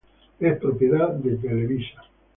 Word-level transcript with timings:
Es 0.39 0.57
propiedad 0.57 1.09
de 1.13 1.37
Televisa. 1.37 2.01